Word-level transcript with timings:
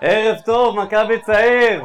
ערב 0.00 0.40
טוב, 0.44 0.76
מכבי 0.80 1.20
צעיר! 1.20 1.84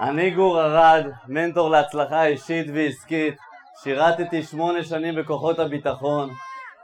אני 0.00 0.30
גור 0.30 0.60
ארד, 0.60 1.06
מנטור 1.28 1.70
להצלחה 1.70 2.26
אישית 2.26 2.66
ועסקית. 2.74 3.34
שירתתי 3.82 4.42
שמונה 4.42 4.82
שנים 4.82 5.14
בכוחות 5.14 5.58
הביטחון, 5.58 6.30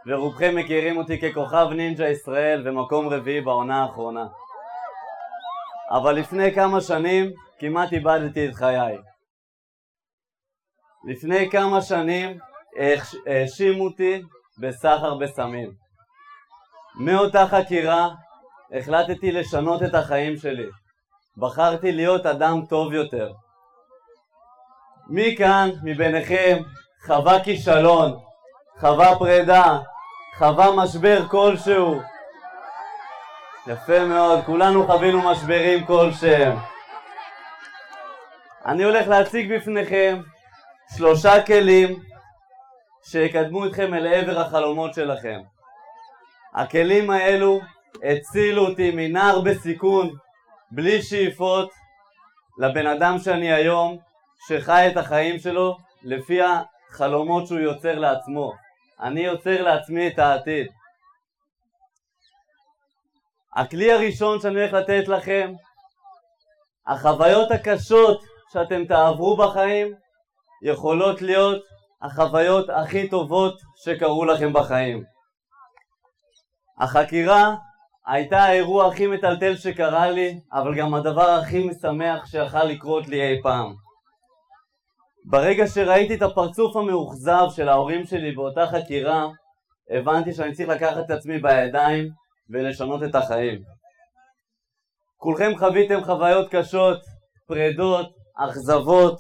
ורובכם 0.07 0.57
מכירים 0.57 0.97
אותי 0.97 1.21
ככוכב 1.21 1.69
נינג'ה 1.77 2.09
ישראל 2.09 2.69
ומקום 2.69 3.09
רביעי 3.09 3.41
בעונה 3.41 3.83
האחרונה. 3.83 4.27
אבל 5.91 6.15
לפני 6.15 6.55
כמה 6.55 6.81
שנים 6.81 7.31
כמעט 7.59 7.93
איבדתי 7.93 8.49
את 8.49 8.55
חיי. 8.55 8.97
לפני 11.05 11.51
כמה 11.51 11.83
שנים 11.83 12.39
האשימו 13.27 13.85
אותי 13.85 14.23
בסחר 14.59 15.15
בסמים. 15.15 15.88
מאותה 16.99 17.47
חקירה 17.47 18.09
החלטתי 18.73 19.33
לשנות 19.33 19.83
את 19.83 19.95
החיים 19.95 20.37
שלי. 20.37 20.67
בחרתי 21.37 21.93
להיות 21.93 22.27
אדם 22.27 22.63
טוב 22.69 22.93
יותר. 22.93 23.33
מי 25.07 25.37
כאן 25.39 25.71
מביניכם 25.83 26.59
חווה 27.07 27.45
כישלון, 27.45 28.19
חווה 28.81 29.19
פרידה, 29.19 29.79
חווה 30.39 30.77
משבר 30.77 31.29
כלשהו? 31.29 32.01
יפה 33.67 34.05
מאוד, 34.05 34.45
כולנו 34.45 34.87
חווינו 34.87 35.31
משברים 35.31 35.87
כלשהם. 35.87 36.57
אני 38.67 38.85
הולך 38.85 39.09
להציג 39.09 39.55
בפניכם 39.55 40.21
שלושה 40.97 41.43
כלים 41.43 42.03
שיקדמו 43.05 43.67
אתכם 43.67 43.95
אל 43.95 44.07
עבר 44.07 44.41
החלומות 44.41 44.95
שלכם. 44.95 45.41
הכלים 46.59 47.11
האלו 47.11 47.61
הצילו 48.03 48.67
אותי 48.67 48.91
מנער 48.91 49.41
בסיכון, 49.41 50.11
בלי 50.71 51.03
שאיפות, 51.03 51.71
לבן 52.59 52.87
אדם 52.87 53.19
שאני 53.19 53.53
היום, 53.53 53.99
שחי 54.49 54.89
את 54.93 54.97
החיים 54.97 55.39
שלו 55.39 55.77
לפי 56.03 56.39
החלומות 56.43 57.47
שהוא 57.47 57.59
יוצר 57.59 57.99
לעצמו. 57.99 58.53
אני 59.01 59.21
יוצר 59.21 59.63
לעצמי 59.63 60.09
את 60.09 60.19
העתיד. 60.19 60.67
הכלי 63.57 63.93
הראשון 63.93 64.41
שאני 64.41 64.61
הולך 64.61 64.73
לתת 64.73 65.09
לכם, 65.09 65.53
החוויות 66.87 67.51
הקשות 67.51 68.23
שאתם 68.53 68.85
תעברו 68.85 69.37
בחיים 69.37 69.95
יכולות 70.63 71.23
להיות 71.23 71.63
החוויות 72.03 72.71
הכי 72.71 73.09
טובות 73.09 73.55
שקרו 73.85 74.25
לכם 74.25 74.53
בחיים. 74.53 75.18
החקירה 76.81 77.55
הייתה 78.07 78.39
האירוע 78.39 78.87
הכי 78.87 79.07
מטלטל 79.07 79.57
שקרה 79.57 80.11
לי, 80.11 80.41
אבל 80.53 80.75
גם 80.79 80.95
הדבר 80.95 81.31
הכי 81.31 81.69
משמח 81.69 82.27
שיכל 82.27 82.65
לקרות 82.65 83.09
לי 83.09 83.23
אי 83.23 83.43
פעם. 83.43 83.75
ברגע 85.25 85.67
שראיתי 85.67 86.15
את 86.15 86.23
הפרצוף 86.23 86.77
המאוכזב 86.77 87.47
של 87.57 87.69
ההורים 87.69 88.05
שלי 88.05 88.33
באותה 88.33 88.67
חקירה, 88.67 89.29
הבנתי 89.91 90.33
שאני 90.33 90.53
צריך 90.53 90.69
לקחת 90.69 91.05
את 91.05 91.11
עצמי 91.11 91.39
בידיים 91.39 92.09
ולשנות 92.51 93.03
את 93.03 93.15
החיים. 93.15 93.63
כולכם 95.17 95.53
חוויתם 95.59 96.05
חוויות 96.05 96.49
קשות, 96.51 97.01
פרדות, 97.47 98.07
אכזבות, 98.37 99.19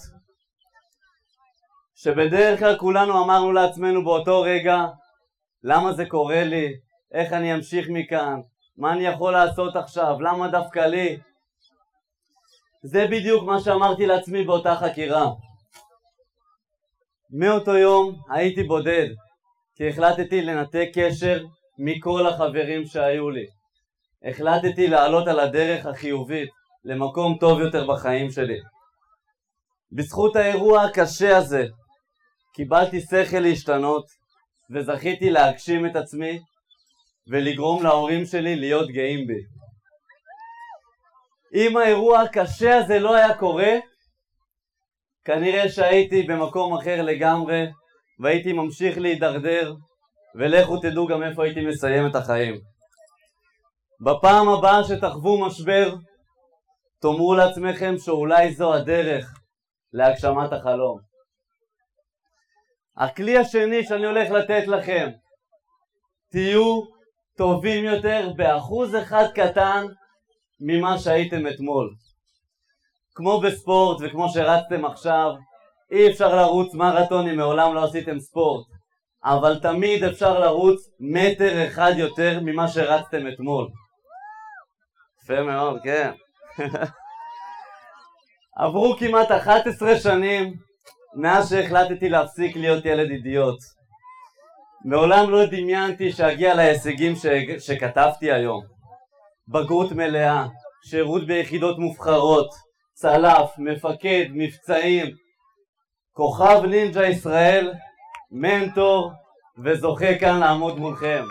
שבדרך 1.94 2.58
כלל 2.58 2.78
כולנו 2.78 3.24
אמרנו 3.24 3.52
לעצמנו 3.52 4.04
באותו 4.04 4.40
רגע, 4.40 4.86
למה 5.62 5.92
זה 5.92 6.06
קורה 6.06 6.44
לי? 6.44 6.87
איך 7.12 7.32
אני 7.32 7.54
אמשיך 7.54 7.86
מכאן? 7.90 8.40
מה 8.76 8.92
אני 8.92 9.06
יכול 9.06 9.32
לעשות 9.32 9.76
עכשיו? 9.76 10.20
למה 10.20 10.48
דווקא 10.48 10.78
לי? 10.78 11.18
זה 12.82 13.06
בדיוק 13.10 13.44
מה 13.44 13.60
שאמרתי 13.60 14.06
לעצמי 14.06 14.44
באותה 14.44 14.76
חקירה. 14.76 15.30
מאותו 17.30 17.76
יום 17.76 18.22
הייתי 18.30 18.62
בודד, 18.62 19.06
כי 19.74 19.88
החלטתי 19.88 20.42
לנתק 20.42 20.88
קשר 20.94 21.44
מכל 21.78 22.26
החברים 22.26 22.86
שהיו 22.86 23.30
לי. 23.30 23.46
החלטתי 24.24 24.86
לעלות 24.88 25.28
על 25.28 25.40
הדרך 25.40 25.86
החיובית 25.86 26.48
למקום 26.84 27.36
טוב 27.40 27.60
יותר 27.60 27.86
בחיים 27.86 28.30
שלי. 28.30 28.58
בזכות 29.92 30.36
האירוע 30.36 30.82
הקשה 30.82 31.36
הזה 31.36 31.66
קיבלתי 32.54 33.00
שכל 33.00 33.38
להשתנות 33.38 34.06
וזכיתי 34.70 35.30
להגשים 35.30 35.86
את 35.86 35.96
עצמי 35.96 36.38
ולגרום 37.30 37.82
להורים 37.82 38.26
שלי 38.26 38.56
להיות 38.56 38.88
גאים 38.88 39.26
בי. 39.26 39.40
אם 41.54 41.76
האירוע 41.76 42.20
הקשה 42.20 42.76
הזה 42.76 42.98
לא 42.98 43.14
היה 43.14 43.38
קורה, 43.38 43.72
כנראה 45.24 45.68
שהייתי 45.68 46.22
במקום 46.22 46.74
אחר 46.78 47.02
לגמרי 47.02 47.66
והייתי 48.20 48.52
ממשיך 48.52 48.98
להידרדר 48.98 49.74
ולכו 50.34 50.80
תדעו 50.80 51.06
גם 51.06 51.22
איפה 51.22 51.44
הייתי 51.44 51.66
מסיים 51.66 52.06
את 52.06 52.14
החיים. 52.14 52.54
בפעם 54.00 54.48
הבאה 54.48 54.84
שתחוו 54.84 55.46
משבר, 55.46 55.94
תאמרו 57.00 57.34
לעצמכם 57.34 57.94
שאולי 57.98 58.54
זו 58.54 58.74
הדרך 58.74 59.38
להגשמת 59.92 60.52
החלום. 60.52 60.98
הכלי 62.96 63.38
השני 63.38 63.84
שאני 63.84 64.06
הולך 64.06 64.30
לתת 64.30 64.66
לכם, 64.66 65.08
תהיו 66.30 66.97
טובים 67.38 67.84
יותר 67.84 68.30
באחוז 68.36 68.96
אחד 68.96 69.24
קטן 69.34 69.86
ממה 70.60 70.98
שהייתם 70.98 71.46
אתמול. 71.46 71.94
כמו 73.14 73.40
בספורט 73.40 73.98
וכמו 74.02 74.28
שרצתם 74.28 74.84
עכשיו, 74.84 75.30
אי 75.92 76.10
אפשר 76.10 76.36
לרוץ 76.36 76.74
מרתון 76.74 77.28
אם 77.28 77.36
מעולם 77.36 77.74
לא 77.74 77.84
עשיתם 77.84 78.20
ספורט, 78.20 78.66
אבל 79.24 79.58
תמיד 79.62 80.04
אפשר 80.04 80.40
לרוץ 80.40 80.80
מטר 81.00 81.66
אחד 81.68 81.92
יותר 81.96 82.40
ממה 82.42 82.68
שרצתם 82.68 83.28
אתמול. 83.34 83.68
יפה 85.22 85.42
מאוד, 85.42 85.80
כן. 85.84 86.10
עברו 88.60 88.96
כמעט 88.98 89.30
11 89.30 89.96
שנים 89.96 90.54
מאז 91.14 91.50
שהחלטתי 91.50 92.08
להפסיק 92.08 92.56
להיות 92.56 92.84
ילד 92.84 93.10
אידיוט. 93.10 93.77
מעולם 94.84 95.30
לא 95.30 95.46
דמיינתי 95.46 96.12
שאגיע 96.12 96.54
להישגים 96.54 97.16
ש... 97.16 97.26
שכתבתי 97.58 98.32
היום. 98.32 98.62
בגרות 99.48 99.92
מלאה, 99.92 100.46
שירות 100.84 101.26
ביחידות 101.26 101.78
מובחרות, 101.78 102.50
צלף, 102.92 103.50
מפקד, 103.58 104.24
מבצעים, 104.30 105.06
כוכב 106.12 106.62
נינג'ה 106.64 107.06
ישראל, 107.06 107.72
מנטור 108.30 109.12
וזוכה 109.64 110.18
כאן 110.20 110.40
לעמוד 110.40 110.78
מולכם. 110.78 111.24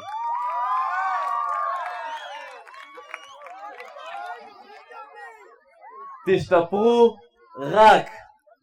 תשתפרו 6.28 7.16
רק 7.60 8.10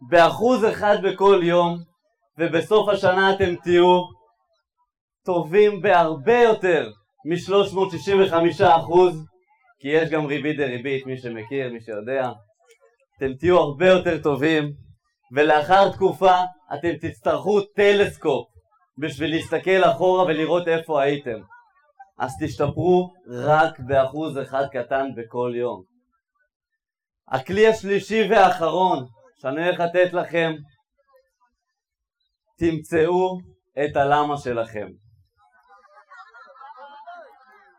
באחוז 0.01 0.65
אחד 0.65 0.97
בכל 1.03 1.41
יום 1.43 1.78
ובסוף 2.39 2.89
השנה 2.89 3.34
אתם 3.34 3.55
תהיו 3.62 4.23
טובים 5.24 5.80
בהרבה 5.82 6.38
יותר 6.42 6.90
מ-365 7.24 8.64
אחוז 8.64 9.26
כי 9.80 9.88
יש 9.88 10.10
גם 10.10 10.26
ריבית 10.26 10.56
דריבית, 10.56 11.06
מי 11.06 11.16
שמכיר, 11.16 11.72
מי 11.72 11.80
שיודע. 11.80 12.30
אתם 13.16 13.34
תהיו 13.34 13.59
הרבה 13.59 13.88
יותר 13.88 14.22
טובים 14.22 14.72
ולאחר 15.32 15.92
תקופה 15.92 16.34
אתם 16.74 16.97
תצטרכו 17.00 17.60
טלסקופ 17.60 18.48
בשביל 18.98 19.30
להסתכל 19.30 19.84
אחורה 19.84 20.24
ולראות 20.24 20.68
איפה 20.68 21.03
הייתם. 21.03 21.41
אז 22.18 22.32
תשתפרו 22.42 23.12
רק 23.28 23.80
באחוז 23.80 24.38
אחד 24.38 24.65
קטן 24.72 25.06
בכל 25.16 25.53
יום. 25.56 25.82
הכלי 27.28 27.66
השלישי 27.66 28.28
והאחרון 28.30 29.06
שאני 29.41 29.65
הולך 29.65 29.80
לתת 29.80 30.12
לכם 30.12 30.53
תמצאו 32.59 33.38
את 33.84 33.97
הלמה 33.97 34.36
שלכם 34.36 34.86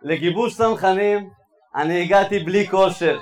לגיבוש 0.06 0.57
צנחנים 0.57 1.30
אני 1.75 2.02
הגעתי 2.02 2.40
בלי 2.40 2.68
כושר. 2.68 3.19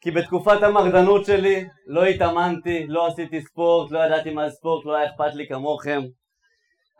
כי 0.00 0.10
בתקופת 0.10 0.62
המרדנות 0.62 1.24
שלי 1.26 1.68
לא 1.86 2.04
התאמנתי, 2.04 2.86
לא 2.86 3.06
עשיתי 3.06 3.42
ספורט, 3.42 3.90
לא 3.90 3.98
ידעתי 3.98 4.30
מה 4.30 4.48
זה 4.48 4.54
ספורט, 4.54 4.86
לא 4.86 4.96
היה 4.96 5.10
אכפת 5.10 5.34
לי 5.34 5.48
כמוכם. 5.48 6.00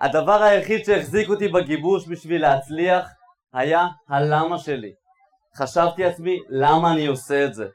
הדבר 0.01 0.43
היחיד 0.43 0.85
שהחזיק 0.85 1.29
אותי 1.29 1.49
בגיבוש 1.49 2.09
בשביל 2.09 2.43
להצליח 2.43 3.09
היה 3.53 3.87
הלמה 4.09 4.59
שלי. 4.59 4.93
חשבתי 5.57 6.03
לעצמי 6.03 6.39
למה 6.49 6.93
אני 6.93 7.07
עושה 7.07 7.45
את 7.45 7.55
זה? 7.55 7.67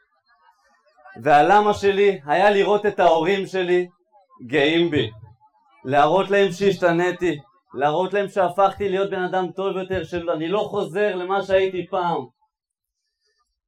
והלמה 1.24 1.74
שלי 1.74 2.20
היה 2.26 2.52
לראות 2.52 2.86
את 2.86 3.00
ההורים 3.00 3.48
שלי 3.48 3.88
גאים 4.48 4.90
בי 4.90 5.10
להראות 5.86 6.30
להם 6.30 6.52
שהשתניתי 6.52 7.40
להראות 7.76 8.14
להם 8.14 8.28
שהפכתי 8.28 8.90
להיות 8.90 9.10
בן 9.10 9.24
אדם 9.24 9.52
טוב 9.52 9.78
יותר, 9.78 10.04
שאני 10.04 10.48
לא 10.48 10.60
חוזר 10.60 11.16
למה 11.16 11.44
שהייתי 11.44 11.88
פעם. 11.90 12.26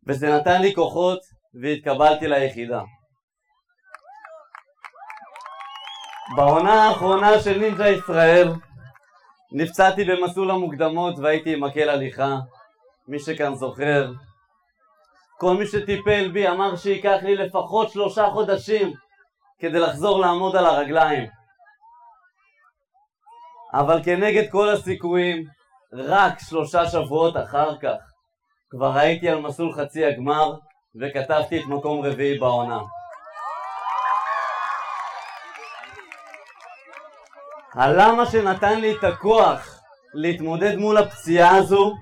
וזה 0.07 0.35
נתן 0.35 0.61
לי 0.61 0.73
כוחות 0.75 1.19
והתקבלתי 1.61 2.27
ליחידה. 2.27 2.81
בעונה 6.35 6.83
האחרונה 6.83 7.39
של 7.39 7.59
נינג'ה 7.59 7.89
ישראל 7.89 8.47
נפצעתי 9.51 10.03
במסלול 10.05 10.51
המוקדמות 10.51 11.19
והייתי 11.19 11.53
עם 11.53 11.63
מקל 11.63 11.89
הליכה, 11.89 12.37
מי 13.07 13.19
שכאן 13.19 13.55
זוכר. 13.55 14.11
כל 15.39 15.53
מי 15.57 15.67
שטיפל 15.67 16.31
בי 16.31 16.47
אמר 16.47 16.75
שייקח 16.75 17.17
לי 17.23 17.35
לפחות 17.35 17.89
שלושה 17.89 18.29
חודשים 18.33 18.93
כדי 19.59 19.79
לחזור 19.79 20.19
לעמוד 20.19 20.55
על 20.55 20.65
הרגליים. 20.65 21.27
אבל 23.73 24.03
כנגד 24.03 24.51
כל 24.51 24.69
הסיכויים, 24.69 25.43
רק 25.93 26.39
שלושה 26.39 26.85
שבועות 26.85 27.37
אחר 27.37 27.77
כך 27.77 27.97
כבר 28.69 28.97
הייתי 28.97 29.29
על 29.29 29.41
מסלול 29.41 29.73
חצי 29.73 30.05
הגמר 30.05 30.53
וכתבתי 31.01 31.59
את 31.59 31.65
מקום 31.65 32.05
רביעי 32.05 32.39
בעונה. 32.39 32.79
הלמה 37.73 38.25
שנתן 38.25 38.79
לי 38.79 38.95
את 38.95 39.03
הכוח 39.03 39.81
להתמודד 40.13 40.75
מול 40.75 40.97
הפציעה 40.97 41.55
הזו 41.55 41.93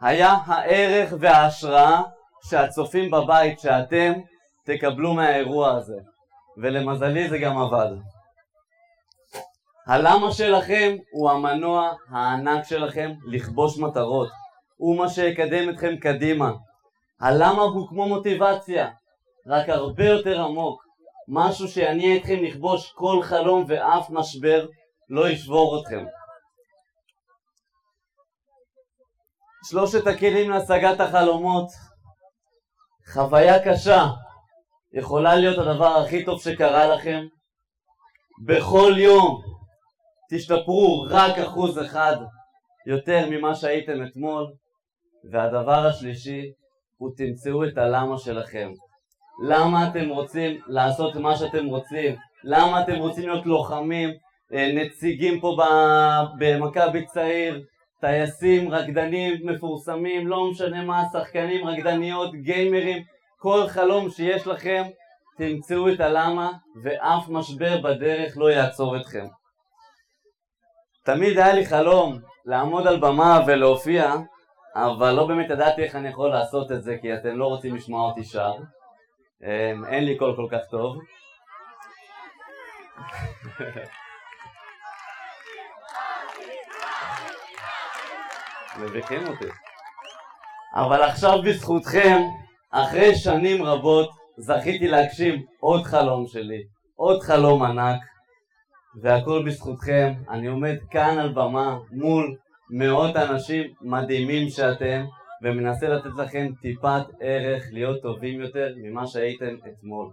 היה 0.00 0.36
הערך 0.46 1.12
וההשראה 1.20 2.02
שהצופים 2.48 3.10
בבית, 3.10 3.60
שאתם 3.60 4.12
תקבלו 4.64 5.14
מהאירוע 5.14 5.76
הזה. 5.76 5.96
ולמזלי 6.56 7.28
זה 7.28 7.38
גם 7.38 7.58
עבד. 7.58 7.90
הלמה 9.86 10.32
שלכם 10.32 10.96
הוא 11.12 11.30
המנוע 11.30 11.92
הענק 12.10 12.64
שלכם 12.64 13.12
לכבוש 13.26 13.78
מטרות. 13.78 14.28
הוא 14.76 14.96
מה 14.98 15.08
שיקדם 15.08 15.70
אתכם 15.70 15.96
קדימה. 15.96 16.52
הלמה 17.20 17.62
הוא 17.62 17.88
כמו 17.88 18.08
מוטיבציה, 18.08 18.90
רק 19.46 19.68
הרבה 19.68 20.04
יותר 20.04 20.44
עמוק. 20.44 20.84
משהו 21.28 21.68
שיניע 21.68 22.16
אתכם 22.16 22.36
לכבוש 22.42 22.92
כל 22.92 23.20
חלום 23.22 23.64
ואף 23.68 24.10
משבר 24.10 24.66
לא 25.08 25.28
ישבור 25.28 25.80
אתכם. 25.80 26.04
שלושת 29.70 30.06
הכלים 30.06 30.50
להשגת 30.50 31.00
החלומות 31.00 31.68
חוויה 33.12 33.64
קשה 33.64 34.06
יכולה 34.92 35.34
להיות 35.34 35.58
הדבר 35.58 35.96
הכי 35.96 36.24
טוב 36.24 36.40
שקרה 36.40 36.86
לכם 36.86 37.20
בכל 38.46 38.92
יום 38.96 39.53
תשתפרו 40.34 41.06
רק 41.10 41.38
אחוז 41.38 41.78
אחד 41.78 42.16
יותר 42.86 43.26
ממה 43.30 43.54
שהייתם 43.54 44.06
אתמול. 44.06 44.46
והדבר 45.30 45.86
השלישי 45.86 46.42
הוא 46.96 47.10
תמצאו 47.16 47.64
את 47.64 47.78
הלמה 47.78 48.18
שלכם. 48.18 48.70
למה 49.48 49.88
אתם 49.88 50.08
רוצים 50.08 50.60
לעשות 50.66 51.16
מה 51.16 51.36
שאתם 51.36 51.66
רוצים? 51.66 52.16
למה 52.44 52.82
אתם 52.82 52.94
רוצים 52.94 53.28
להיות 53.28 53.46
לוחמים? 53.46 54.10
אה, 54.54 54.72
נציגים 54.74 55.40
פה 55.40 55.56
במכבי 56.38 57.06
צעיר, 57.06 57.62
טייסים, 58.00 58.70
רקדנים 58.70 59.34
מפורסמים, 59.46 60.28
לא 60.28 60.50
משנה 60.50 60.84
מה, 60.84 61.02
שחקנים, 61.12 61.66
רקדניות, 61.66 62.34
גיימרים, 62.34 63.02
כל 63.38 63.66
חלום 63.68 64.10
שיש 64.10 64.46
לכם, 64.46 64.82
תמצאו 65.38 65.92
את 65.92 66.00
הלמה 66.00 66.52
ואף 66.82 67.28
משבר 67.28 67.80
בדרך 67.80 68.38
לא 68.38 68.50
יעצור 68.50 68.96
אתכם. 68.96 69.24
תמיד 71.04 71.38
היה 71.38 71.52
לי 71.52 71.66
חלום 71.66 72.18
לעמוד 72.44 72.86
על 72.86 73.00
במה 73.00 73.40
ולהופיע, 73.46 74.14
אבל 74.74 75.12
לא 75.12 75.26
באמת 75.26 75.50
ידעתי 75.50 75.82
איך 75.82 75.96
אני 75.96 76.08
יכול 76.08 76.28
לעשות 76.30 76.72
את 76.72 76.82
זה 76.82 76.96
כי 77.00 77.14
אתם 77.14 77.36
לא 77.38 77.46
רוצים 77.46 77.74
לשמוע 77.74 78.10
אותי 78.10 78.24
שר. 78.24 78.52
אמ, 79.42 79.84
אין 79.84 80.04
לי 80.04 80.18
קול 80.18 80.36
כל 80.36 80.46
כך 80.50 80.60
טוב. 80.70 80.96
מביכים 88.80 89.26
אותי. 89.26 89.48
אבל 90.74 91.02
עכשיו 91.02 91.42
בזכותכם, 91.42 92.18
אחרי 92.70 93.14
שנים 93.14 93.64
רבות, 93.64 94.10
זכיתי 94.36 94.88
להגשים 94.88 95.42
עוד 95.60 95.82
חלום 95.82 96.26
שלי, 96.26 96.62
עוד 96.96 97.22
חלום 97.22 97.62
ענק, 97.62 98.00
והכל 99.02 99.42
בזכותכם. 99.46 100.12
אני 100.30 100.46
עומד 100.46 100.76
כאן 100.90 101.18
על 101.18 101.32
במה 101.32 101.78
מול 101.90 102.36
מאות 102.70 103.16
אנשים 103.16 103.64
מדהימים 103.82 104.48
שאתם, 104.48 105.04
ומנסה 105.42 105.88
לתת 105.88 106.16
לכם 106.18 106.46
טיפת 106.62 107.02
ערך 107.20 107.64
להיות 107.72 108.02
טובים 108.02 108.40
יותר 108.40 108.68
ממה 108.76 109.06
שהייתם 109.06 109.54
אתמול. 109.68 110.10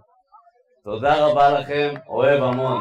תודה 0.84 1.26
רבה 1.26 1.60
לכם, 1.60 1.94
אוהב 2.08 2.42
המון. 2.42 2.78